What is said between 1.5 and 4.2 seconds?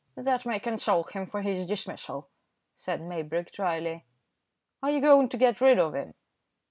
dismissal," said Maybrick, dryly.